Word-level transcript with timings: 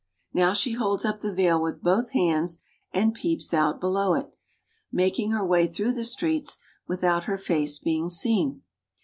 Now 0.33 0.53
she 0.53 0.71
holds 0.71 1.05
up 1.05 1.19
the 1.19 1.31
veil 1.31 1.61
with 1.61 1.83
both 1.83 2.09
hands 2.09 2.63
and 2.91 3.13
peeps 3.13 3.53
out 3.53 3.79
below 3.79 4.15
it, 4.15 4.33
making 4.91 5.29
her 5.29 5.45
way 5.45 5.67
through 5.67 5.93
the 5.93 6.03
streets 6.05 6.57
without 6.87 7.25
her 7.25 7.37
face 7.37 7.77
being 7.77 8.09
seen. 8.09 8.63